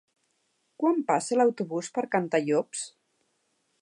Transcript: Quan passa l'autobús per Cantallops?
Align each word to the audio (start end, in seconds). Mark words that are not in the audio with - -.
Quan 0.83 1.03
passa 1.11 1.37
l'autobús 1.39 1.91
per 1.99 2.05
Cantallops? 2.17 2.83